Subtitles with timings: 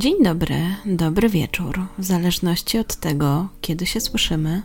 [0.00, 4.62] Dzień dobry, dobry wieczór, w zależności od tego, kiedy się słyszymy.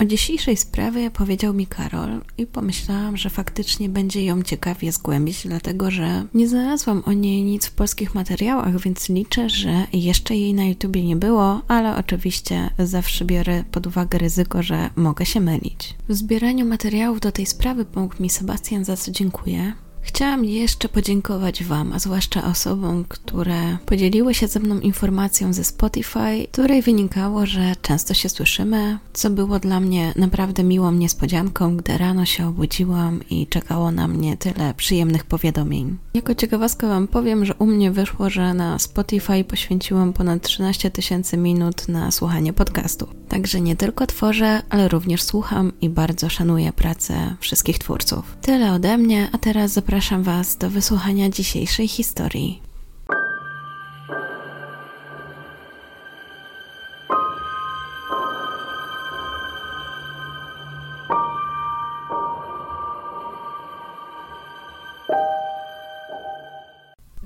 [0.00, 5.90] O dzisiejszej sprawie powiedział mi Karol i pomyślałam, że faktycznie będzie ją ciekawie zgłębić, dlatego
[5.90, 10.64] że nie znalazłam o niej nic w polskich materiałach, więc liczę, że jeszcze jej na
[10.64, 15.94] YouTubie nie było, ale oczywiście zawsze biorę pod uwagę ryzyko, że mogę się mylić.
[16.08, 19.72] W zbieraniu materiałów do tej sprawy pomógł mi Sebastian, za co dziękuję.
[20.02, 26.46] Chciałam jeszcze podziękować Wam, a zwłaszcza osobom, które podzieliły się ze mną informacją ze Spotify,
[26.52, 32.24] której wynikało, że często się słyszymy, co było dla mnie naprawdę miłą niespodzianką, gdy rano
[32.24, 35.96] się obudziłam i czekało na mnie tyle przyjemnych powiadomień.
[36.14, 41.36] Jako ciekawostkę Wam powiem, że u mnie wyszło, że na Spotify poświęciłam ponad 13 tysięcy
[41.36, 43.08] minut na słuchanie podcastu.
[43.28, 48.36] Także nie tylko tworzę, ale również słucham i bardzo szanuję pracę wszystkich twórców.
[48.42, 49.87] Tyle ode mnie, a teraz zapraszam
[50.22, 52.62] Was do wysłuchania dzisiejszej historii.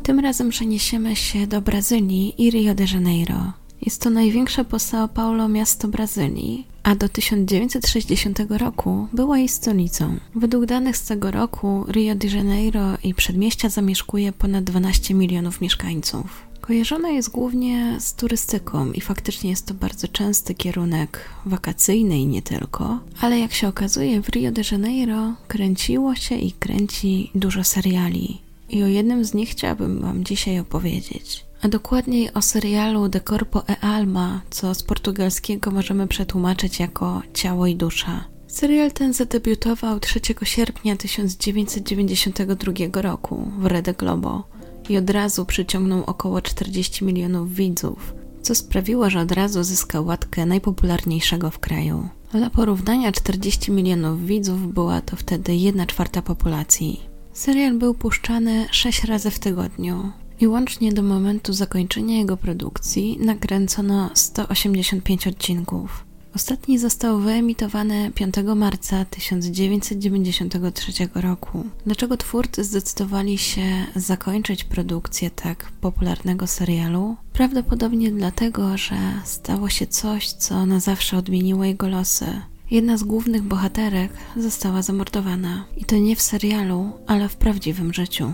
[0.02, 3.52] Tym razem przeniesiemy się do Brazylii i Rio de Janeiro.
[3.83, 10.16] Jest to największe po São Paulo miasto Brazylii, a do 1960 roku była jej stolicą.
[10.34, 16.52] Według danych z tego roku Rio de Janeiro i przedmieścia zamieszkuje ponad 12 milionów mieszkańców.
[16.61, 22.42] Kojarzona jest głównie z turystyką i faktycznie jest to bardzo częsty kierunek wakacyjny i nie
[22.42, 28.41] tylko, ale jak się okazuje w Rio de Janeiro kręciło się i kręci dużo seriali.
[28.70, 33.62] I o jednym z nich chciałabym Wam dzisiaj opowiedzieć a dokładniej o serialu De Corpo
[33.68, 38.24] e Alma, co z portugalskiego możemy przetłumaczyć jako Ciało i Dusza.
[38.46, 44.45] Serial ten zadebiutował 3 sierpnia 1992 roku w Rede Globo
[44.89, 50.46] i od razu przyciągnął około 40 milionów widzów, co sprawiło, że od razu zyskał łatkę
[50.46, 52.08] najpopularniejszego w kraju.
[52.33, 57.01] Dla porównania 40 milionów widzów była to wtedy 1 czwarta populacji.
[57.33, 60.12] Serial był puszczany 6 razy w tygodniu,
[60.42, 66.05] i łącznie do momentu zakończenia jego produkcji nakręcono 185 odcinków.
[66.35, 71.64] Ostatni został wyemitowany 5 marca 1993 roku.
[71.86, 77.17] Dlaczego twórcy zdecydowali się zakończyć produkcję tak popularnego serialu?
[77.33, 82.27] Prawdopodobnie dlatego, że stało się coś, co na zawsze odmieniło jego losy.
[82.70, 85.64] Jedna z głównych bohaterek została zamordowana.
[85.77, 88.33] I to nie w serialu, ale w prawdziwym życiu.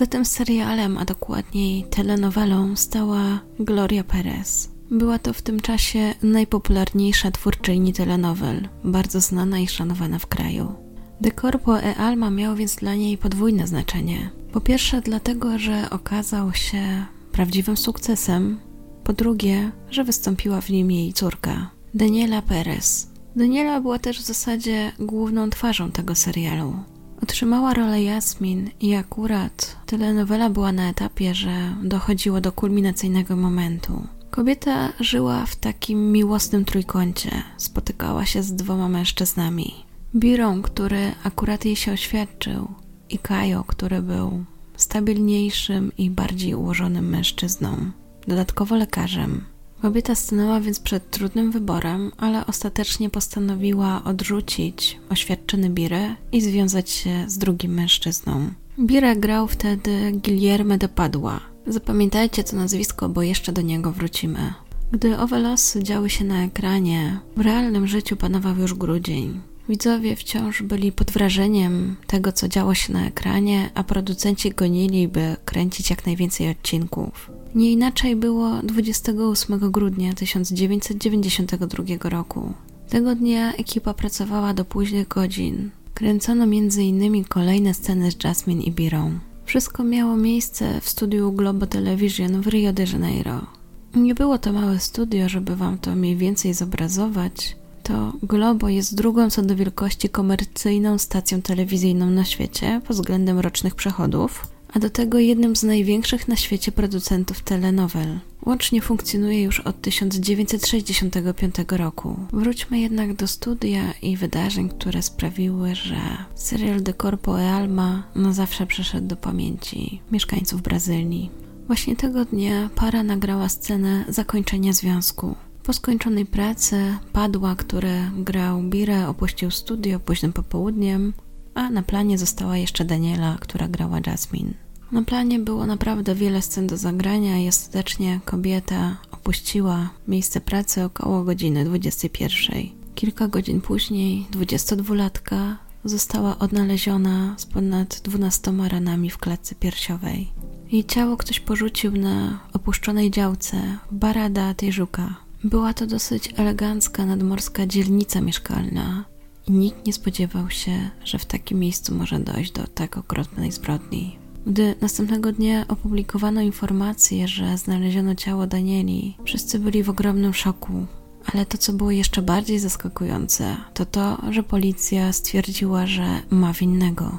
[0.00, 4.70] Za tym serialem, a dokładniej telenowelą, stała Gloria Perez.
[4.90, 10.74] Była to w tym czasie najpopularniejsza twórczyni telenowel, bardzo znana i szanowana w kraju.
[11.20, 14.30] De Corpo e Alma miał więc dla niej podwójne znaczenie.
[14.52, 18.60] Po pierwsze, dlatego, że okazał się prawdziwym sukcesem,
[19.04, 23.10] po drugie, że wystąpiła w nim jej córka, Daniela Perez.
[23.36, 26.74] Daniela była też w zasadzie główną twarzą tego serialu.
[27.22, 34.06] Otrzymała rolę Jasmin i akurat telenowela była na etapie, że dochodziło do kulminacyjnego momentu.
[34.30, 37.30] Kobieta żyła w takim miłosnym trójkącie.
[37.56, 39.74] Spotykała się z dwoma mężczyznami.
[40.14, 42.68] Birą, który akurat jej się oświadczył,
[43.10, 44.44] i Kajo, który był
[44.76, 47.90] stabilniejszym i bardziej ułożonym mężczyzną.
[48.28, 49.44] Dodatkowo lekarzem.
[49.82, 57.24] Kobieta stanęła więc przed trudnym wyborem, ale ostatecznie postanowiła odrzucić oświadczony Birę i związać się
[57.28, 58.50] z drugim mężczyzną.
[58.78, 61.40] Birę grał wtedy Guillermo de Padua.
[61.66, 64.54] Zapamiętajcie to nazwisko, bo jeszcze do niego wrócimy.
[64.92, 69.40] Gdy owe losy działy się na ekranie, w realnym życiu panował już grudzień.
[69.70, 75.36] Widzowie wciąż byli pod wrażeniem tego, co działo się na ekranie, a producenci gonili, by
[75.44, 77.30] kręcić jak najwięcej odcinków.
[77.54, 82.52] Nie inaczej było 28 grudnia 1992 roku.
[82.88, 85.70] Tego dnia ekipa pracowała do późnych godzin.
[85.94, 87.24] Kręcono m.in.
[87.24, 89.18] kolejne sceny z Jasmine i Birą.
[89.44, 93.46] Wszystko miało miejsce w studiu Globo Television w Rio de Janeiro.
[93.94, 97.59] Nie było to małe studio, żeby wam to mniej więcej zobrazować.
[97.90, 103.74] To Globo jest drugą co do wielkości komercyjną stacją telewizyjną na świecie pod względem rocznych
[103.74, 108.18] przechodów a do tego jednym z największych na świecie producentów telenowel.
[108.46, 112.16] Łącznie funkcjonuje już od 1965 roku.
[112.32, 116.00] Wróćmy jednak do studia i wydarzeń, które sprawiły, że
[116.34, 121.30] serial De Corpo e Alma na zawsze przeszedł do pamięci mieszkańców Brazylii.
[121.66, 125.34] Właśnie tego dnia para nagrała scenę zakończenia związku.
[125.62, 131.12] Po skończonej pracy Padła, który grał Birę, opuścił studio późnym popołudniem,
[131.54, 134.54] a na planie została jeszcze Daniela, która grała Jasmine.
[134.92, 141.24] Na planie było naprawdę wiele scen do zagrania i ostatecznie kobieta opuściła miejsce pracy około
[141.24, 142.80] godziny 21.
[142.94, 145.54] Kilka godzin później 22-latka
[145.84, 150.32] została odnaleziona z ponad 12 ranami w klatce piersiowej.
[150.72, 155.29] Jej ciało ktoś porzucił na opuszczonej działce Barada Tejżuka.
[155.44, 159.04] Była to dosyć elegancka nadmorska dzielnica mieszkalna
[159.46, 164.18] i nikt nie spodziewał się, że w takim miejscu może dojść do tak okropnej zbrodni.
[164.46, 170.86] Gdy następnego dnia opublikowano informację, że znaleziono ciało Danieli, wszyscy byli w ogromnym szoku.
[171.34, 177.18] Ale to, co było jeszcze bardziej zaskakujące, to to, że policja stwierdziła, że ma winnego.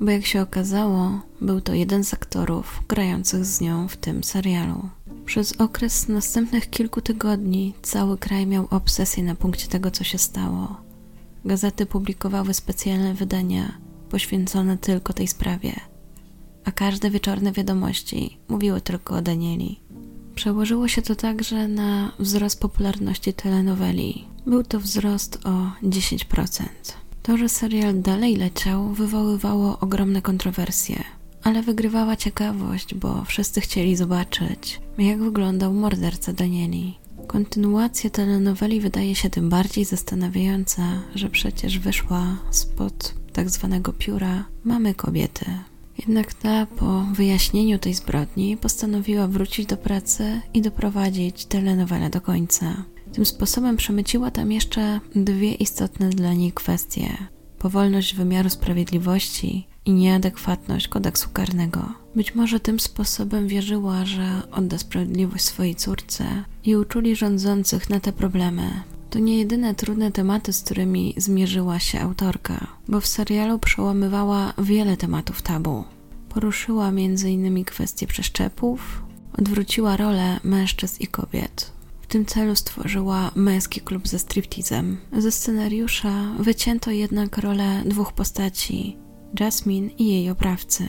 [0.00, 4.88] Bo jak się okazało, był to jeden z aktorów grających z nią w tym serialu.
[5.32, 10.76] Przez okres następnych kilku tygodni cały kraj miał obsesję na punkcie tego, co się stało.
[11.44, 13.78] Gazety publikowały specjalne wydania
[14.10, 15.72] poświęcone tylko tej sprawie,
[16.64, 19.80] a każde wieczorne wiadomości mówiły tylko o Danieli.
[20.34, 24.24] Przełożyło się to także na wzrost popularności telenoweli.
[24.46, 26.66] Był to wzrost o 10%.
[27.22, 31.04] To, że serial dalej leciał, wywoływało ogromne kontrowersje,
[31.42, 36.98] ale wygrywała ciekawość, bo wszyscy chcieli zobaczyć, jak wyglądał morderca Danieli.
[37.26, 40.82] Kontynuacja telenoweli wydaje się tym bardziej zastanawiająca,
[41.14, 45.44] że przecież wyszła spod tak zwanego pióra mamy kobiety.
[45.98, 52.84] Jednak ta po wyjaśnieniu tej zbrodni postanowiła wrócić do pracy i doprowadzić telenowelę do końca.
[53.12, 57.16] Tym sposobem przemyciła tam jeszcze dwie istotne dla niej kwestie:
[57.58, 61.92] powolność wymiaru sprawiedliwości i nieadekwatność kodeksu karnego.
[62.16, 68.12] Być może tym sposobem wierzyła, że odda sprawiedliwość swojej córce i uczuli rządzących na te
[68.12, 68.82] problemy.
[69.10, 74.96] To nie jedyne trudne tematy, z którymi zmierzyła się autorka, bo w serialu przełamywała wiele
[74.96, 75.84] tematów tabu.
[76.28, 77.64] Poruszyła m.in.
[77.64, 79.02] kwestie przeszczepów,
[79.38, 81.72] odwróciła rolę mężczyzn i kobiet.
[82.02, 84.96] W tym celu stworzyła męski klub ze striptizem.
[85.18, 88.96] Ze scenariusza wycięto jednak rolę dwóch postaci,
[89.40, 90.84] Jasmine i jej oprawcy.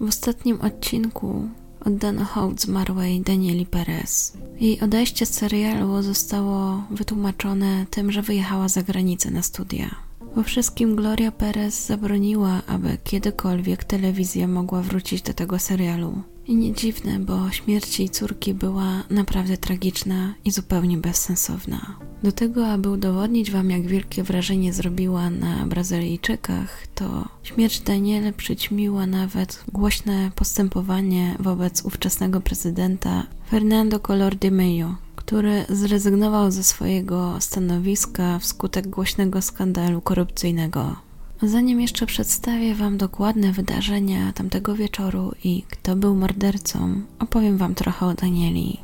[0.00, 1.48] W ostatnim odcinku
[1.84, 4.32] oddano hołd zmarłej Danieli Perez.
[4.60, 9.94] Jej odejście z serialu zostało wytłumaczone tym, że wyjechała za granicę na studia.
[10.34, 16.22] Po wszystkim Gloria Perez zabroniła, aby kiedykolwiek telewizja mogła wrócić do tego serialu.
[16.46, 21.96] I nie dziwne, bo śmierć jej córki była naprawdę tragiczna i zupełnie bezsensowna.
[22.22, 29.06] Do tego, aby udowodnić Wam, jak wielkie wrażenie zrobiła na Brazylijczykach, to śmierć Daniele przyćmiła
[29.06, 38.38] nawet głośne postępowanie wobec ówczesnego prezydenta Fernando Collor de Mello, który zrezygnował ze swojego stanowiska
[38.38, 40.96] wskutek głośnego skandalu korupcyjnego.
[41.42, 48.06] Zanim jeszcze przedstawię Wam dokładne wydarzenia tamtego wieczoru i kto był mordercą, opowiem Wam trochę
[48.06, 48.80] o Danieli.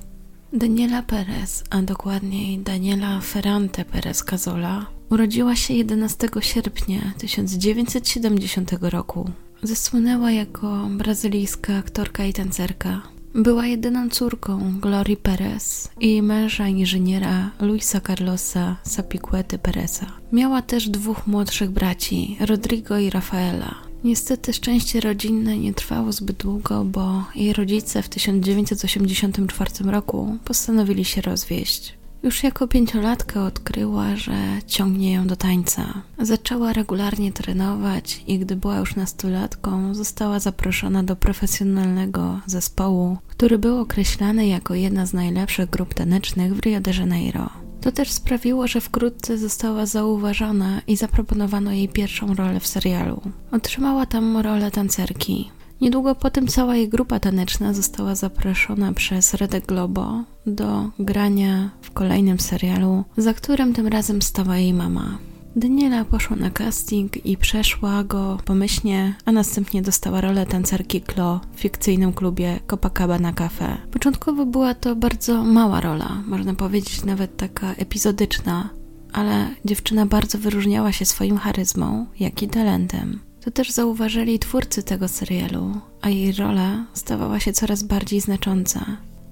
[0.52, 9.30] Daniela Perez, a dokładniej Daniela Ferrante Perez Cazola, urodziła się 11 sierpnia 1970 roku.
[9.62, 13.02] Zasłynęła jako brazylijska aktorka i tancerka.
[13.34, 20.06] Była jedyną córką Glory Perez i męża inżyniera Luisa Carlosa Sapiquety Pereza.
[20.32, 23.74] Miała też dwóch młodszych braci, Rodrigo i Rafaela.
[24.04, 31.20] Niestety szczęście rodzinne nie trwało zbyt długo, bo jej rodzice w 1984 roku postanowili się
[31.20, 31.97] rozwieść.
[32.22, 34.34] Już jako pięciolatka odkryła, że
[34.66, 36.02] ciągnie ją do tańca.
[36.18, 43.80] Zaczęła regularnie trenować i gdy była już nastolatką, została zaproszona do profesjonalnego zespołu, który był
[43.80, 47.50] określany jako jedna z najlepszych grup tanecznych w Rio de Janeiro.
[47.80, 53.20] To też sprawiło, że wkrótce została zauważona i zaproponowano jej pierwszą rolę w serialu.
[53.50, 55.50] Otrzymała tam rolę tancerki.
[55.80, 62.40] Niedługo potem cała jej grupa taneczna została zaproszona przez Redę Globo do grania w kolejnym
[62.40, 65.18] serialu, za którym tym razem stała jej mama.
[65.56, 71.60] Daniela poszła na casting i przeszła go pomyślnie, a następnie dostała rolę tancerki Klo w
[71.60, 73.76] fikcyjnym klubie Copacabana Cafe.
[73.90, 78.68] Początkowo była to bardzo mała rola, można powiedzieć nawet taka epizodyczna,
[79.12, 83.27] ale dziewczyna bardzo wyróżniała się swoim charyzmą, jak i talentem.
[83.48, 88.86] To też zauważyli twórcy tego serialu, a jej rola stawała się coraz bardziej znacząca.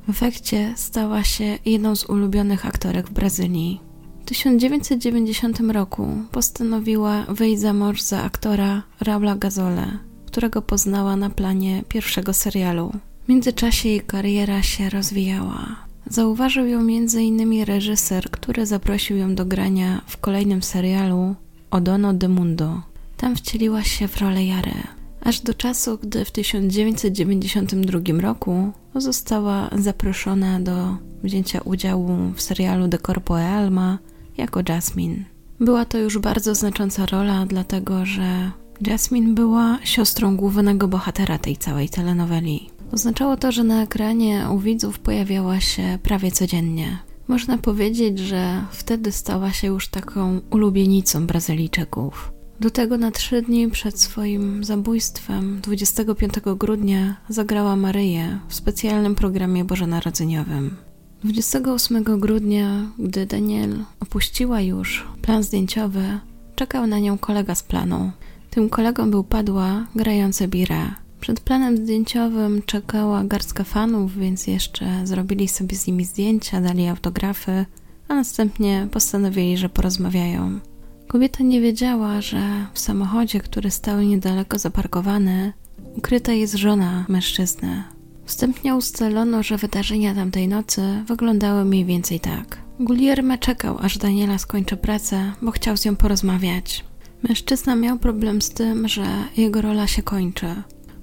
[0.07, 3.81] W efekcie stała się jedną z ulubionych aktorek w Brazylii.
[4.23, 11.83] W 1990 roku postanowiła wyjść za mąż za aktora Raula Gazole, którego poznała na planie
[11.89, 12.93] pierwszego serialu.
[13.25, 15.77] W międzyczasie jej kariera się rozwijała.
[16.07, 17.65] Zauważył ją m.in.
[17.65, 21.35] reżyser, który zaprosił ją do grania w kolejnym serialu
[21.71, 22.96] Odono de Mundo.
[23.17, 24.75] Tam wcieliła się w rolę Jary,
[25.21, 32.99] aż do czasu, gdy w 1992 roku została zaproszona do wzięcia udziału w serialu The
[32.99, 33.99] Corpo e Alma
[34.37, 35.17] jako Jasmine.
[35.61, 41.89] Była to już bardzo znacząca rola, dlatego że Jasmine była siostrą głównego bohatera tej całej
[41.89, 42.71] telenoweli.
[42.93, 46.99] Oznaczało to, że na ekranie u widzów pojawiała się prawie codziennie.
[47.29, 52.36] Można powiedzieć, że wtedy stała się już taką ulubienicą Brazylijczyków.
[52.61, 59.65] Do tego na trzy dni przed swoim zabójstwem, 25 grudnia, zagrała Maryję w specjalnym programie
[59.65, 60.77] bożonarodzeniowym.
[61.25, 66.21] 28 grudnia, gdy Daniel opuściła już plan zdjęciowy,
[66.55, 68.11] czekał na nią kolega z planu.
[68.51, 70.95] Tym kolegą był Padła, grający Bira.
[71.21, 77.67] Przed planem zdjęciowym czekała garstka fanów, więc jeszcze zrobili sobie z nimi zdjęcia, dali autografy,
[78.09, 80.61] a następnie postanowili, że porozmawiają.
[81.09, 85.53] Kobieta nie wiedziała, że w samochodzie, który stał niedaleko zaparkowany,
[85.97, 87.85] ukryta jest żona mężczyzny.
[88.25, 92.59] Wstępnie ustalono, że wydarzenia tamtej nocy wyglądały mniej więcej tak.
[92.81, 96.85] Guillerme czekał, aż Daniela skończy pracę, bo chciał z nią porozmawiać.
[97.23, 100.47] Mężczyzna miał problem z tym, że jego rola się kończy.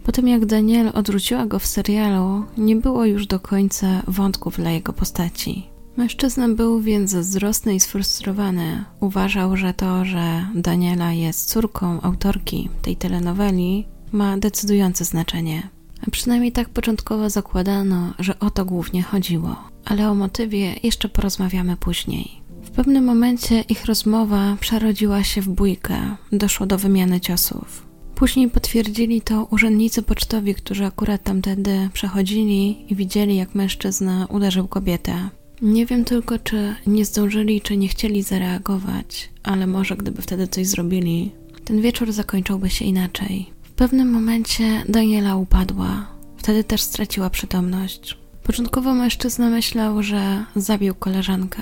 [0.04, 4.72] Po tym jak Daniel odwróciła go w serialu, nie było już do końca wątków dla
[4.72, 5.73] jego postaci.
[5.98, 8.84] Mężczyzna był więc zazdrosny i sfrustrowany.
[9.00, 15.70] Uważał, że to, że Daniela jest córką autorki tej telenoweli, ma decydujące znaczenie.
[16.08, 19.56] A przynajmniej tak początkowo zakładano, że o to głównie chodziło.
[19.86, 22.42] Ale o motywie jeszcze porozmawiamy później.
[22.64, 27.86] W pewnym momencie ich rozmowa przerodziła się w bójkę, doszło do wymiany ciosów.
[28.16, 35.30] Później potwierdzili to urzędnicy pocztowi, którzy akurat tamtędy przechodzili i widzieli, jak mężczyzna uderzył kobietę.
[35.62, 40.68] Nie wiem tylko, czy nie zdążyli, czy nie chcieli zareagować, ale może gdyby wtedy coś
[40.68, 41.32] zrobili,
[41.66, 43.50] ten wieczór zakończyłby się inaczej.
[43.64, 46.08] W pewnym momencie Daniela upadła.
[46.38, 48.18] Wtedy też straciła przytomność.
[48.44, 51.62] Początkowo mężczyzna myślał, że zabił koleżankę.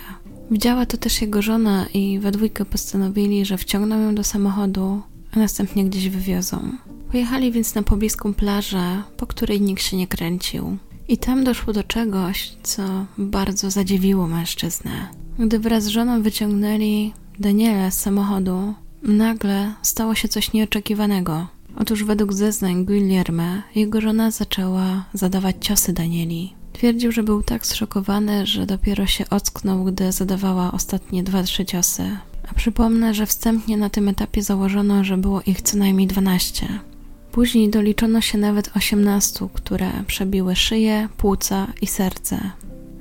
[0.52, 5.40] Widziała to też jego żona i we dwójkę postanowili, że wciągną ją do samochodu, a
[5.40, 6.72] następnie gdzieś wywiozą.
[7.12, 10.78] Pojechali więc na pobliską plażę, po której nikt się nie kręcił.
[11.12, 14.92] I tam doszło do czegoś, co bardzo zadziwiło mężczyznę.
[15.40, 21.48] Gdy wraz z żoną wyciągnęli Daniela z samochodu, nagle stało się coś nieoczekiwanego.
[21.78, 26.54] Otóż według zeznań Guillerme, jego żona zaczęła zadawać ciosy Danieli.
[26.74, 32.18] Twierdził, że był tak zszokowany, że dopiero się ocknął, gdy zadawała ostatnie dwa, trzy ciosy.
[32.52, 36.80] A przypomnę, że wstępnie na tym etapie założono, że było ich co najmniej 12.
[37.32, 42.52] Później doliczono się nawet 18, które przebiły szyję, płuca i serce.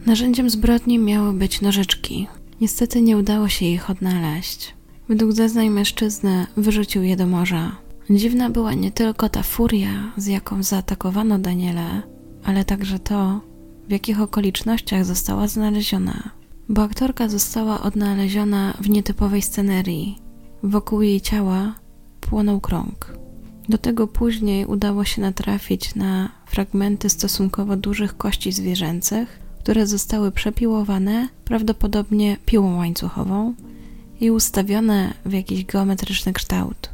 [0.07, 2.27] Narzędziem zbrodni miały być nożyczki.
[2.61, 4.75] Niestety nie udało się ich odnaleźć.
[5.09, 7.77] Według zeznań mężczyzny wyrzucił je do morza.
[8.11, 12.03] Dziwna była nie tylko ta furia, z jaką zaatakowano Daniele,
[12.45, 13.41] ale także to,
[13.89, 16.31] w jakich okolicznościach została znaleziona.
[16.69, 20.19] Bo aktorka została odnaleziona w nietypowej scenerii.
[20.63, 21.75] Wokół jej ciała
[22.21, 23.13] płonął krąg.
[23.71, 31.29] Do tego później udało się natrafić na fragmenty stosunkowo dużych kości zwierzęcych, które zostały przepiłowane,
[31.45, 33.55] prawdopodobnie piłą łańcuchową,
[34.21, 36.91] i ustawione w jakiś geometryczny kształt.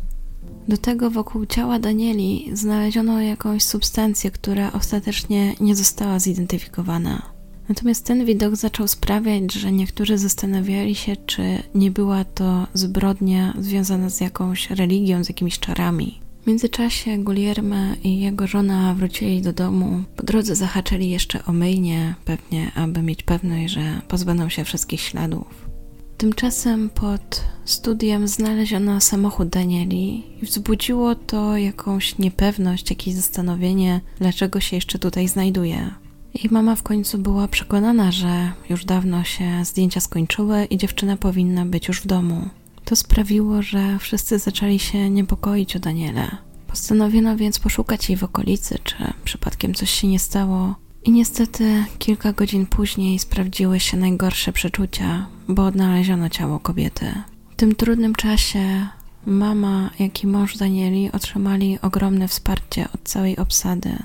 [0.68, 7.23] Do tego wokół ciała Danieli znaleziono jakąś substancję, która ostatecznie nie została zidentyfikowana.
[7.68, 11.42] Natomiast ten widok zaczął sprawiać, że niektórzy zastanawiali się, czy
[11.75, 16.25] nie była to zbrodnia związana z jakąś religią, z jakimiś czarami.
[16.47, 20.03] W międzyczasie Guillerme i jego żona wrócili do domu.
[20.17, 25.69] Po drodze zahaczyli jeszcze o myjnie, pewnie aby mieć pewność, że pozbędą się wszystkich śladów.
[26.17, 34.76] Tymczasem pod studiem znaleziono samochód Danieli i wzbudziło to jakąś niepewność, jakieś zastanowienie, dlaczego się
[34.76, 35.91] jeszcze tutaj znajduje.
[36.35, 41.65] Jej mama w końcu była przekonana, że już dawno się zdjęcia skończyły i dziewczyna powinna
[41.65, 42.49] być już w domu.
[42.87, 46.37] To sprawiło, że wszyscy zaczęli się niepokoić o Daniele.
[46.66, 50.75] Postanowiono więc poszukać jej w okolicy, czy przypadkiem coś się nie stało.
[51.05, 57.07] I niestety kilka godzin później sprawdziły się najgorsze przeczucia, bo odnaleziono ciało kobiety.
[57.50, 58.87] W tym trudnym czasie
[59.26, 63.97] mama, jak i mąż Danieli otrzymali ogromne wsparcie od całej obsady.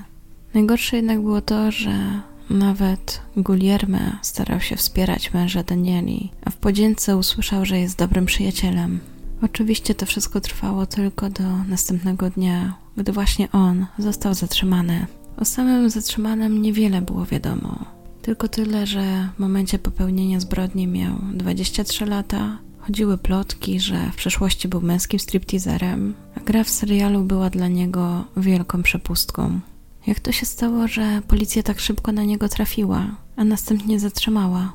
[0.54, 2.20] Najgorsze jednak było to, że
[2.50, 9.00] nawet Guillerme starał się wspierać męża Danieli, a w podzięce usłyszał, że jest dobrym przyjacielem.
[9.42, 15.06] Oczywiście to wszystko trwało tylko do następnego dnia, gdy właśnie on został zatrzymany.
[15.36, 17.84] O samym zatrzymanym niewiele było wiadomo.
[18.22, 22.58] Tylko tyle, że w momencie popełnienia zbrodni miał 23 lata.
[22.78, 28.24] Chodziły plotki, że w przeszłości był męskim stripteaserem, a gra w serialu była dla niego
[28.36, 29.60] wielką przepustką.
[30.06, 34.72] Jak to się stało, że policja tak szybko na niego trafiła, a następnie zatrzymała?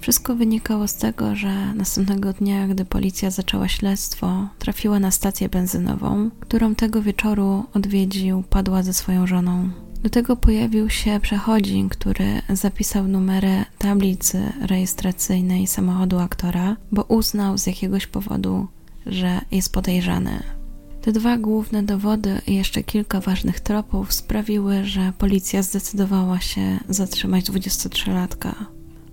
[0.00, 6.30] Wszystko wynikało z tego, że następnego dnia, gdy policja zaczęła śledztwo, trafiła na stację benzynową,
[6.40, 9.70] którą tego wieczoru odwiedził padła ze swoją żoną.
[10.02, 17.66] Do tego pojawił się przechodzin, który zapisał numery tablicy rejestracyjnej samochodu aktora, bo uznał z
[17.66, 18.66] jakiegoś powodu,
[19.06, 20.42] że jest podejrzany.
[21.02, 27.44] Te dwa główne dowody i jeszcze kilka ważnych tropów sprawiły, że policja zdecydowała się zatrzymać
[27.44, 28.54] 23-latka.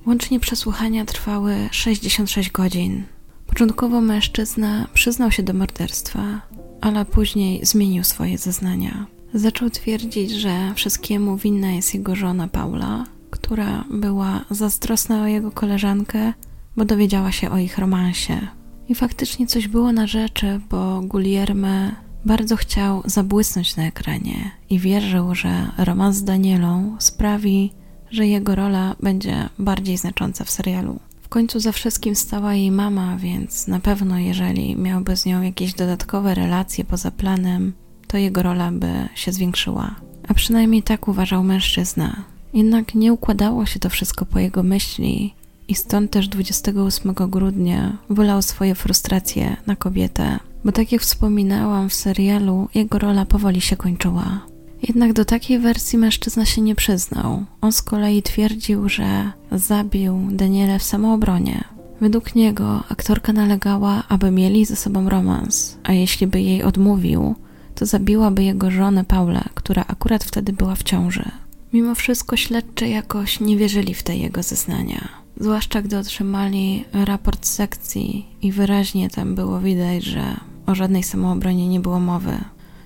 [0.08, 3.03] Łącznie przesłuchania trwały 66 godzin.
[3.48, 6.41] Początkowo mężczyzna przyznał się do morderstwa,
[6.81, 9.05] ale później zmienił swoje zeznania.
[9.34, 16.34] Zaczął twierdzić, że wszystkiemu winna jest jego żona Paula, która była zazdrosna o jego koleżankę,
[16.77, 18.48] bo dowiedziała się o ich romansie.
[18.89, 25.36] I faktycznie coś było na rzeczy, bo Guillerme bardzo chciał zabłysnąć na ekranie i wierzył,
[25.36, 27.72] że romans z Danielą sprawi,
[28.12, 31.00] że jego rola będzie bardziej znacząca w serialu.
[31.22, 35.74] W końcu za wszystkim stała jej mama, więc na pewno jeżeli miałby z nią jakieś
[35.74, 37.74] dodatkowe relacje poza planem,
[38.08, 39.96] to jego rola by się zwiększyła.
[40.27, 42.24] A przynajmniej tak uważał mężczyzna.
[42.53, 45.34] Jednak nie układało się to wszystko po jego myśli
[45.69, 51.93] i stąd też 28 grudnia wylał swoje frustracje na kobietę, bo tak jak wspominałam w
[51.93, 54.41] serialu, jego rola powoli się kończyła.
[54.83, 57.45] Jednak do takiej wersji mężczyzna się nie przyznał.
[57.61, 61.63] On z kolei twierdził, że zabił Danielę w samoobronie.
[62.01, 67.35] Według niego aktorka nalegała, aby mieli ze sobą romans, a jeśli by jej odmówił,
[67.75, 71.31] to zabiłaby jego żonę Paulę, która akurat wtedy była w ciąży.
[71.73, 75.07] Mimo wszystko śledczy jakoś nie wierzyli w te jego zeznania.
[75.39, 81.80] Zwłaszcza gdy otrzymali raport sekcji i wyraźnie tam było widać, że o żadnej samoobronie nie
[81.80, 82.38] było mowy.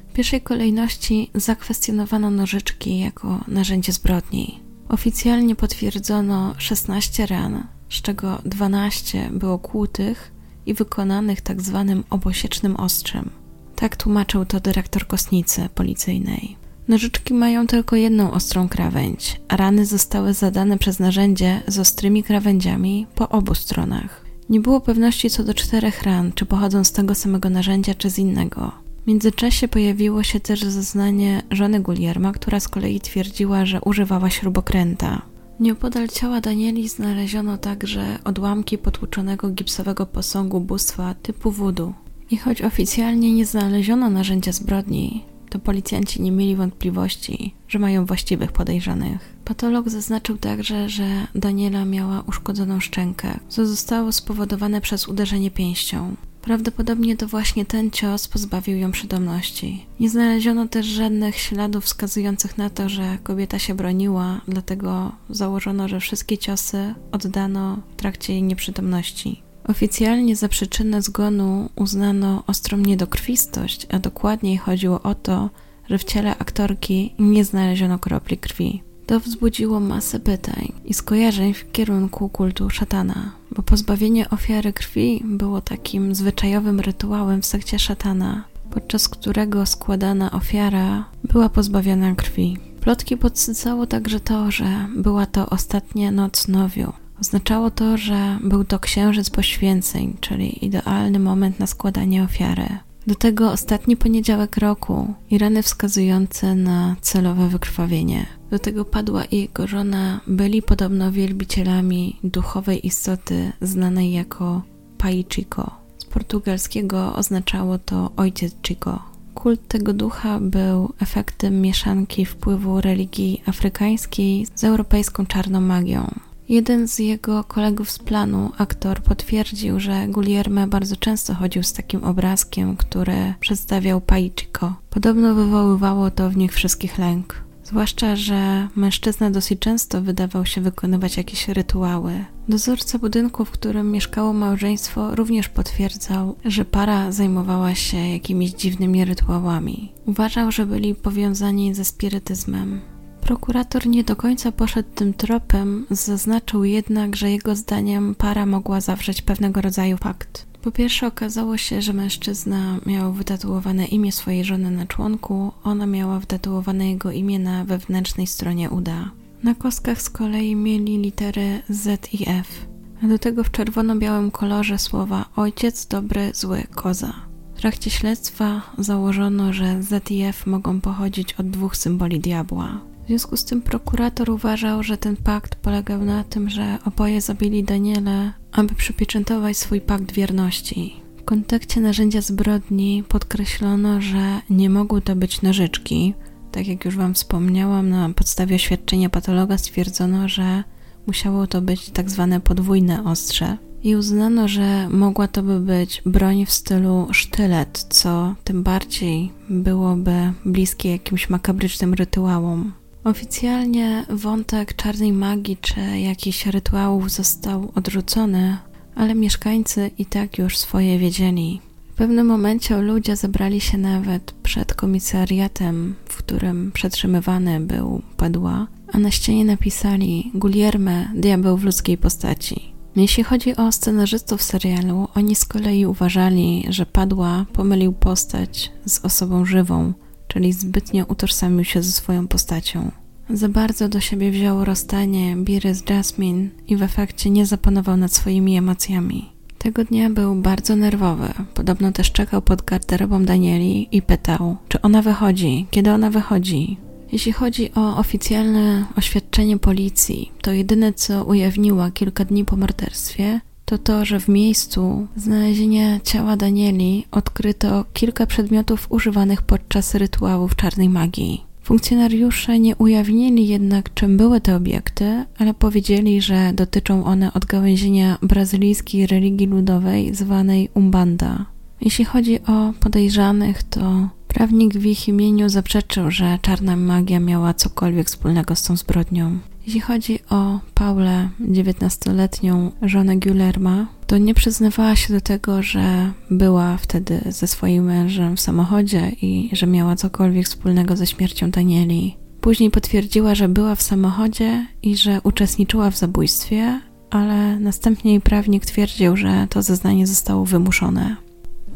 [0.10, 4.60] W pierwszej kolejności zakwestionowano nożyczki jako narzędzie zbrodni.
[4.90, 10.32] Oficjalnie potwierdzono 16 ran, z czego 12 było kłutych
[10.66, 13.30] i wykonanych tak zwanym obosiecznym ostrzem.
[13.76, 16.63] Tak tłumaczył to dyrektor kostnicy policyjnej.
[16.88, 23.08] Nożyczki mają tylko jedną ostrą krawędź, a rany zostały zadane przez narzędzie z ostrymi krawędziami
[23.16, 24.26] po obu stronach.
[24.50, 28.20] Nie było pewności co do czterech ran, czy pochodzą z tego samego narzędzia, czy z
[28.20, 28.72] innego.
[29.04, 35.22] W międzyczasie pojawiło się też zeznanie żony Gulierma, która z kolei twierdziła, że używała śrubokręta.
[35.60, 41.94] Nieopodal ciała Danieli znaleziono także odłamki potłuczonego gipsowego posągu bóstwa typu wudu.
[42.32, 48.52] I choć oficjalnie nie znaleziono narzędzia zbrodni, to policjanci nie mieli wątpliwości, że mają właściwych
[48.52, 49.36] podejrzanych.
[49.46, 56.16] Patolog zaznaczył także, że Daniela miała uszkodzoną szczękę, co zostało spowodowane przez uderzenie pięścią.
[56.42, 59.86] Prawdopodobnie to właśnie ten cios pozbawił ją przytomności.
[60.00, 66.00] Nie znaleziono też żadnych śladów wskazujących na to, że kobieta się broniła, dlatego założono, że
[66.00, 69.43] wszystkie ciosy oddano w trakcie jej nieprzytomności.
[69.68, 75.50] Oficjalnie za przyczynę zgonu uznano ostrą niedokrwistość, a dokładniej chodziło o to,
[75.90, 78.84] że w ciele aktorki nie znaleziono kropli krwi.
[79.06, 85.62] To wzbudziło masę pytań i skojarzeń w kierunku kultu szatana, bo pozbawienie ofiary krwi było
[85.62, 92.58] takim zwyczajowym rytuałem w sekcie szatana, podczas którego składana ofiara była pozbawiona krwi.
[92.82, 96.94] Plotki podsycało także to, że była to ostatnia noc nowiu,
[97.24, 102.68] Oznaczało to, że był to księżyc poświęceń, czyli idealny moment na składanie ofiary.
[103.08, 108.26] Do tego ostatni poniedziałek roku i rany wskazujące na celowe wykrwawienie.
[108.52, 114.62] Do tego padła i jego żona byli podobno wielbicielami duchowej istoty znanej jako
[114.98, 115.72] Pai Chico.
[115.98, 119.04] Z portugalskiego oznaczało to ojciec Chico.
[119.34, 126.33] Kult tego ducha był efektem mieszanki wpływu religii afrykańskiej z europejską czarną magią.
[126.50, 132.04] Jeden z jego kolegów z planu, aktor, potwierdził, że Guillerme bardzo często chodził z takim
[132.04, 134.76] obrazkiem, który przedstawiał Paichiko.
[134.90, 137.44] Podobno wywoływało to w nich wszystkich lęk.
[137.64, 142.26] Zwłaszcza, że mężczyzna dosyć często wydawał się wykonywać jakieś rytuały.
[142.50, 149.92] Dozorca budynku, w którym mieszkało małżeństwo, również potwierdzał, że para zajmowała się jakimiś dziwnymi rytuałami.
[150.06, 152.93] Uważał, że byli powiązani ze spirytyzmem.
[153.24, 159.22] Prokurator nie do końca poszedł tym tropem, zaznaczył jednak, że jego zdaniem para mogła zawrzeć
[159.22, 160.46] pewnego rodzaju pakt.
[160.62, 166.20] Po pierwsze okazało się, że mężczyzna miał wytatuowane imię swojej żony na członku, ona miała
[166.20, 169.12] wytatuowane jego imię na wewnętrznej stronie uda.
[169.44, 172.68] Na kostkach z kolei mieli litery Z i F,
[173.04, 177.14] a do tego w czerwono-białym kolorze słowa ojciec, dobry, zły, koza.
[177.56, 182.93] W trakcie śledztwa założono, że ZIF mogą pochodzić od dwóch symboli diabła.
[183.04, 187.64] W związku z tym prokurator uważał, że ten pakt polegał na tym, że oboje zabili
[187.64, 190.96] Daniele, aby przypieczętować swój pakt wierności.
[191.18, 196.14] W kontekście narzędzia zbrodni podkreślono, że nie mogły to być nożyczki.
[196.52, 200.64] Tak jak już Wam wspomniałam, na podstawie oświadczenia patologa stwierdzono, że
[201.08, 203.58] musiało to być tak zwane podwójne ostrze.
[203.84, 210.34] I uznano, że mogła to by być broń w stylu sztylet, co tym bardziej byłoby
[210.46, 212.74] bliskie jakimś makabrycznym rytuałom.
[213.04, 218.58] Oficjalnie wątek czarnej magii czy jakichś rytuałów został odrzucony,
[218.96, 221.62] ale mieszkańcy i tak już swoje wiedzieli.
[221.94, 229.00] W pewnym momencie ludzie zebrali się nawet przed komisariatem, w którym przetrzymywany był Padła, a
[229.00, 232.74] na ścianie napisali Gulierme, diabeł w ludzkiej postaci.
[232.96, 239.46] Jeśli chodzi o scenarzystów serialu, oni z kolei uważali, że Padła pomylił postać z osobą
[239.46, 239.94] żywą,
[240.34, 242.92] czyli zbytnio utożsamił się ze swoją postacią.
[243.30, 248.14] Za bardzo do siebie wziął rozstanie Biry z Jasmine i w efekcie nie zapanował nad
[248.14, 249.30] swoimi emocjami.
[249.58, 251.34] Tego dnia był bardzo nerwowy.
[251.54, 256.78] Podobno też czekał pod garderobą Danieli i pytał, czy ona wychodzi, kiedy ona wychodzi.
[257.12, 263.42] Jeśli chodzi o oficjalne oświadczenie policji, to jedyne co ujawniła kilka dni po morderstwie,
[263.74, 270.90] to to, że w miejscu znalezienia ciała Danieli odkryto kilka przedmiotów używanych podczas rytuałów czarnej
[270.90, 271.44] magii.
[271.64, 279.08] Funkcjonariusze nie ujawnili jednak, czym były te obiekty, ale powiedzieli, że dotyczą one odgałęzienia brazylijskiej
[279.08, 281.46] religii ludowej zwanej Umbanda.
[281.82, 288.08] Jeśli chodzi o podejrzanych, to prawnik w ich imieniu zaprzeczył, że czarna magia miała cokolwiek
[288.08, 289.40] wspólnego z tą zbrodnią.
[289.66, 296.78] Jeśli chodzi o Paulę, 19-letnią żonę Guillerma, to nie przyznawała się do tego, że była
[296.78, 302.18] wtedy ze swoim mężem w samochodzie i że miała cokolwiek wspólnego ze śmiercią Danieli.
[302.42, 308.66] Później potwierdziła, że była w samochodzie i że uczestniczyła w zabójstwie, ale następnie jej prawnik
[308.66, 311.16] twierdził, że to zeznanie zostało wymuszone.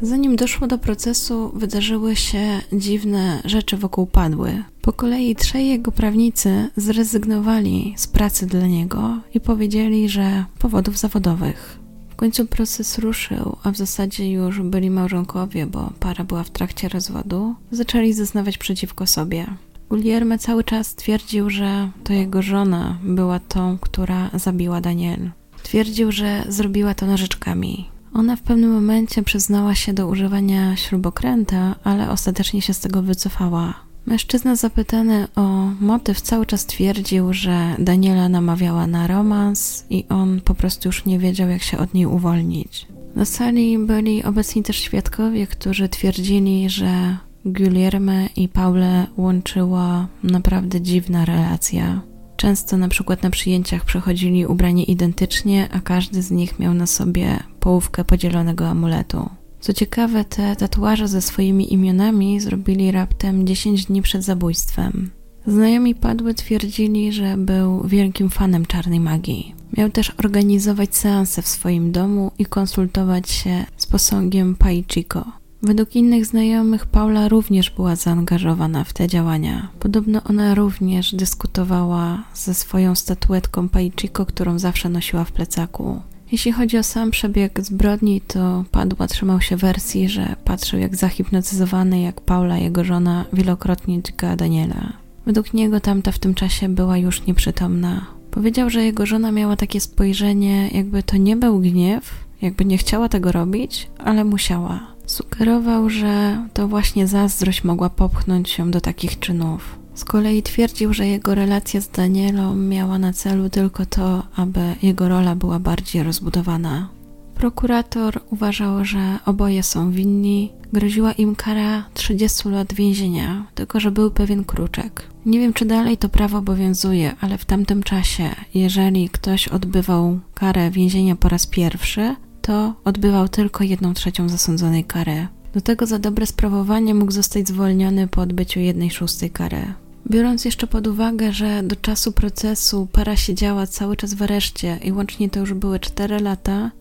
[0.02, 4.64] Zanim doszło do procesu, wydarzyły się dziwne rzeczy wokół Padły.
[4.82, 11.80] Po kolei trzej jego prawnicy zrezygnowali z pracy dla niego i powiedzieli, że powodów zawodowych.
[12.10, 16.90] W końcu proces ruszył, a w zasadzie już byli małżonkowie, bo para była w trakcie
[16.90, 19.46] rozwodu, zaczęli zeznawać przeciwko sobie.
[19.90, 25.32] Guillerme cały czas twierdził, że to jego żona była tą, która zabiła Daniel.
[25.64, 32.10] Twierdził, że zrobiła to nożyczkami, ona w pewnym momencie przyznała się do używania śrubokręta, ale
[32.10, 33.74] ostatecznie się z tego wycofała.
[34.06, 40.56] Mężczyzna zapytany o motyw cały czas twierdził, że Daniela namawiała na romans i on po
[40.56, 42.88] prostu już nie wiedział, jak się od niej uwolnić.
[43.16, 51.26] Na sali byli obecni też świadkowie, którzy twierdzili, że Guillerme i Paulę łączyła naprawdę dziwna
[51.26, 52.02] relacja.
[52.38, 57.40] Często na przykład na przyjęciach przechodzili ubrani identycznie, a każdy z nich miał na sobie
[57.60, 59.30] połówkę podzielonego amuletu.
[59.60, 65.10] Co ciekawe, te tatuaże ze swoimi imionami zrobili raptem 10 dni przed zabójstwem.
[65.48, 69.56] Znajomi padły twierdzili, że był wielkim fanem czarnej magii.
[69.78, 75.26] Miał też organizować seanse w swoim domu i konsultować się z posągiem Pai Chico.
[75.62, 79.68] Według innych znajomych Paula również była zaangażowana w te działania.
[79.80, 86.02] Podobno ona również dyskutowała ze swoją statuetką Paichiko, którą zawsze nosiła w plecaku.
[86.32, 92.02] Jeśli chodzi o sam przebieg zbrodni, to Padła trzymał się wersji, że patrzył jak zahipnotyzowany,
[92.02, 94.94] jak Paula, jego żona, wielokrotnie dźga Daniela.
[95.26, 98.06] Według niego tamta w tym czasie była już nieprzytomna.
[98.32, 103.10] Powiedział, że jego żona miała takie spojrzenie, jakby to nie był gniew, jakby nie chciała
[103.10, 104.97] tego robić, ale musiała.
[105.08, 109.80] Sugerował, że to właśnie zazdrość mogła popchnąć ją do takich czynów.
[109.94, 115.10] Z kolei twierdził, że jego relacja z Danielą miała na celu tylko to, aby jego
[115.10, 116.90] rola była bardziej rozbudowana.
[117.36, 120.52] Prokurator uważał, że oboje są winni.
[120.74, 125.04] Groziła im kara 30 lat więzienia, tylko że był pewien kruczek.
[125.26, 130.72] Nie wiem, czy dalej to prawo obowiązuje, ale w tamtym czasie, jeżeli ktoś odbywał karę
[130.72, 132.16] więzienia po raz pierwszy,
[132.48, 135.28] to odbywał tylko jedną trzecią zasądzonej kary.
[135.54, 139.74] Do tego za dobre sprawowanie mógł zostać zwolniony po odbyciu jednej szóstej kary.
[140.12, 144.92] Biorąc jeszcze pod uwagę, że do czasu procesu para siedziała cały czas w areszcie i
[144.92, 146.72] łącznie to już były 4 lata,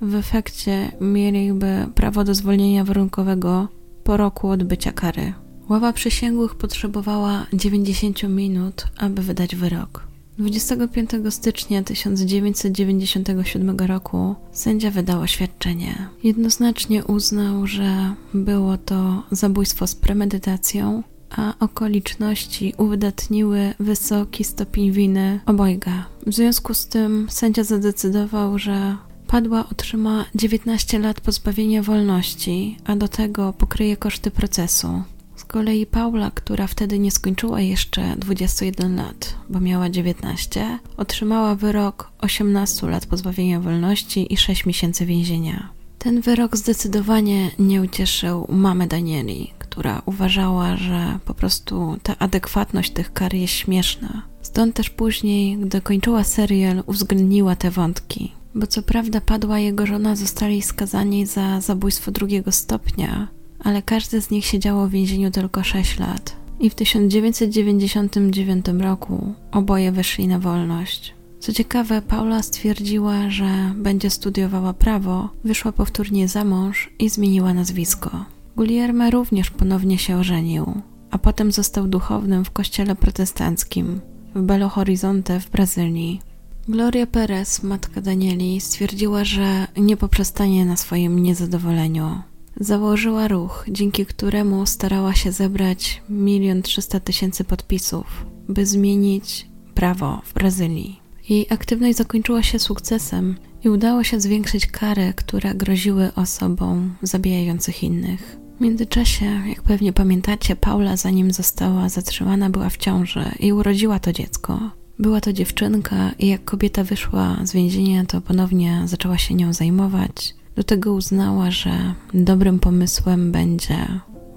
[0.00, 3.68] w efekcie mieliby prawo do zwolnienia warunkowego
[4.04, 5.32] po roku odbycia kary.
[5.68, 10.15] Ława przysięgłych potrzebowała 90 minut, aby wydać wyrok.
[10.38, 16.08] 25 stycznia 1997 roku sędzia wydał oświadczenie.
[16.24, 26.06] Jednoznacznie uznał, że było to zabójstwo z premedytacją, a okoliczności uwydatniły wysoki stopień winy obojga.
[26.26, 28.96] W związku z tym sędzia zadecydował, że
[29.26, 35.02] Padła otrzyma 19 lat pozbawienia wolności, a do tego pokryje koszty procesu.
[35.48, 42.86] Kolei Paula, która wtedy nie skończyła jeszcze 21 lat, bo miała 19, otrzymała wyrok 18
[42.86, 45.68] lat pozbawienia wolności i 6 miesięcy więzienia.
[45.98, 53.12] Ten wyrok zdecydowanie nie ucieszył mamy Danieli, która uważała, że po prostu ta adekwatność tych
[53.12, 54.22] kar jest śmieszna.
[54.42, 60.16] Stąd też później, gdy kończyła serial, uwzględniła te wątki bo co prawda padła jego żona,
[60.16, 63.28] zostali skazani za zabójstwo drugiego stopnia,
[63.66, 66.36] ale każdy z nich siedziało w więzieniu tylko 6 lat.
[66.60, 71.14] I w 1999 roku oboje wyszli na wolność.
[71.40, 78.24] Co ciekawe, Paula stwierdziła, że będzie studiowała prawo, wyszła powtórnie za mąż i zmieniła nazwisko.
[78.56, 84.00] Guillermo również ponownie się ożenił, a potem został duchownym w kościele protestanckim
[84.34, 86.20] w Belo Horizonte w Brazylii.
[86.68, 92.22] Gloria Perez, matka Danieli, stwierdziła, że nie poprzestanie na swoim niezadowoleniu.
[92.60, 100.34] Założyła ruch, dzięki któremu starała się zebrać milion trzysta tysięcy podpisów, by zmienić prawo w
[100.34, 101.00] Brazylii.
[101.28, 108.36] Jej aktywność zakończyła się sukcesem i udało się zwiększyć kary, które groziły osobom zabijających innych.
[108.58, 114.12] W międzyczasie, jak pewnie pamiętacie, Paula, zanim została zatrzymana, była w ciąży i urodziła to
[114.12, 114.70] dziecko.
[114.98, 120.34] Była to dziewczynka i jak kobieta wyszła z więzienia, to ponownie zaczęła się nią zajmować.
[120.56, 123.76] Do tego uznała, że dobrym pomysłem będzie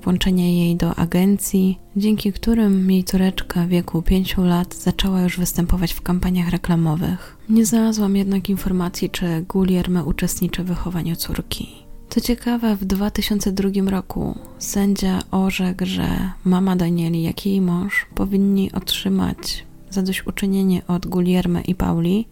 [0.03, 5.93] włączenie jej do agencji, dzięki którym jej córeczka w wieku 5 lat zaczęła już występować
[5.93, 7.38] w kampaniach reklamowych.
[7.49, 11.69] Nie znalazłam jednak informacji, czy Guillermo uczestniczy w wychowaniu córki.
[12.10, 18.71] Co ciekawe, w 2002 roku sędzia orzekł, że mama Danieli, jak i jej mąż powinni
[18.71, 22.27] otrzymać zadośćuczynienie od Guillermo i Pauli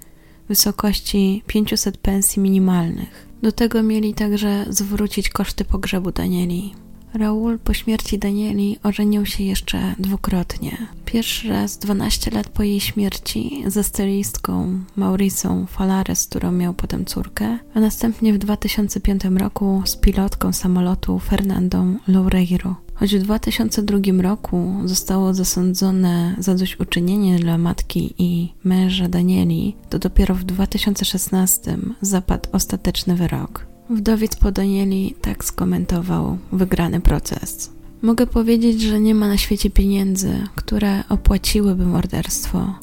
[0.45, 3.27] w wysokości 500 pensji minimalnych.
[3.41, 6.73] Do tego mieli także zwrócić koszty pogrzebu Danieli.
[7.13, 10.78] Raul po śmierci Danieli ożenił się jeszcze dwukrotnie.
[11.06, 17.06] Pierwszy raz 12 lat po jej śmierci ze stylistką Mauricą Falares, z którą miał potem
[17.06, 22.87] córkę, a następnie w 2005 roku z pilotką samolotu Fernandą Loureiro.
[22.99, 30.43] Choć w 2002 roku zostało zasądzone zadośćuczynienie dla matki i męża Danieli, to dopiero w
[30.43, 33.65] 2016 zapadł ostateczny wyrok.
[33.89, 37.71] Wdowiec po Danieli tak skomentował wygrany proces.
[38.01, 42.75] Mogę powiedzieć, że nie ma na świecie pieniędzy, które opłaciłyby morderstwo.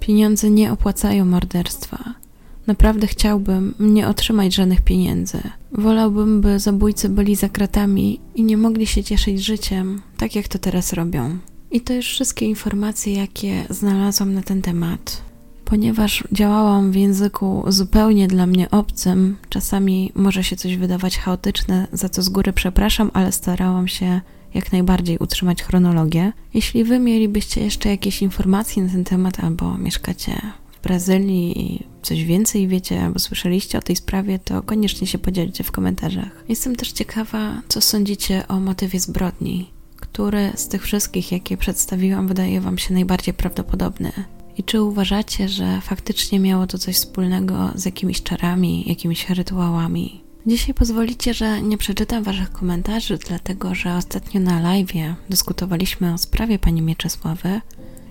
[0.00, 2.14] Pieniądze nie opłacają morderstwa.
[2.70, 5.40] Naprawdę chciałbym nie otrzymać żadnych pieniędzy.
[5.72, 10.58] Wolałbym, by zabójcy byli za kratami i nie mogli się cieszyć życiem, tak jak to
[10.58, 11.38] teraz robią.
[11.70, 15.22] I to już wszystkie informacje, jakie znalazłam na ten temat.
[15.64, 22.08] Ponieważ działałam w języku zupełnie dla mnie obcym, czasami może się coś wydawać chaotyczne, za
[22.08, 24.20] co z góry przepraszam, ale starałam się
[24.54, 26.32] jak najbardziej utrzymać chronologię.
[26.54, 30.40] Jeśli wy mielibyście jeszcze jakieś informacje na ten temat albo mieszkacie
[30.80, 35.64] w Brazylii i coś więcej wiecie albo słyszeliście o tej sprawie, to koniecznie się podzielcie
[35.64, 36.44] w komentarzach.
[36.48, 42.60] Jestem też ciekawa, co sądzicie o motywie zbrodni, który z tych wszystkich, jakie przedstawiłam, wydaje
[42.60, 44.12] wam się najbardziej prawdopodobny.
[44.56, 50.20] I czy uważacie, że faktycznie miało to coś wspólnego z jakimiś czarami, jakimiś rytuałami?
[50.46, 54.92] Dzisiaj pozwolicie, że nie przeczytam Waszych komentarzy, dlatego że ostatnio na live
[55.30, 57.60] dyskutowaliśmy o sprawie pani Mieczysławy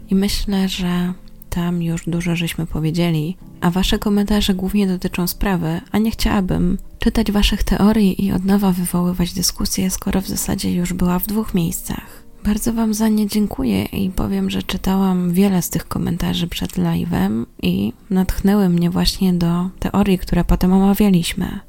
[0.09, 1.13] i myślę, że
[1.49, 7.31] tam już dużo żeśmy powiedzieli, a Wasze komentarze głównie dotyczą sprawy, a nie chciałabym czytać
[7.31, 12.23] Waszych teorii i od nowa wywoływać dyskusję, skoro w zasadzie już była w dwóch miejscach.
[12.43, 17.45] Bardzo Wam za nie dziękuję i powiem, że czytałam wiele z tych komentarzy przed live'em
[17.61, 21.59] i natchnęły mnie właśnie do teorii, które potem omawialiśmy.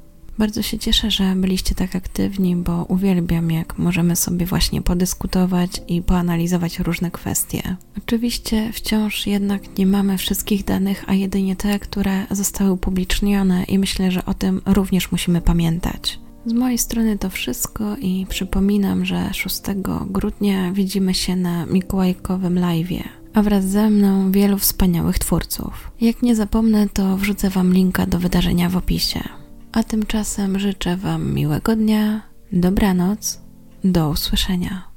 [0.40, 6.02] Bardzo się cieszę, że byliście tak aktywni, bo uwielbiam, jak możemy sobie właśnie podyskutować i
[6.02, 7.76] poanalizować różne kwestie.
[7.98, 14.10] Oczywiście wciąż jednak nie mamy wszystkich danych, a jedynie te, które zostały upublicznione, i myślę,
[14.10, 16.18] że o tym również musimy pamiętać.
[16.46, 19.60] Z mojej strony to wszystko i przypominam, że 6
[20.06, 23.02] grudnia widzimy się na Mikołajkowym live'ie,
[23.34, 25.90] a wraz ze mną wielu wspaniałych twórców.
[26.00, 29.39] Jak nie zapomnę, to wrzucę Wam linka do wydarzenia w opisie.
[29.72, 33.40] A tymczasem życzę Wam miłego dnia, dobranoc,
[33.84, 34.89] do usłyszenia.